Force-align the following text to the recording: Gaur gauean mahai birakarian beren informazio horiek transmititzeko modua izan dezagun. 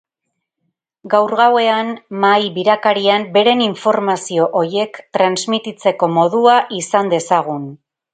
Gaur 1.13 1.33
gauean 1.41 1.91
mahai 2.23 2.47
birakarian 2.55 3.27
beren 3.35 3.61
informazio 3.65 4.47
horiek 4.61 4.97
transmititzeko 5.19 6.11
modua 6.15 6.57
izan 6.79 7.13
dezagun. 7.13 7.69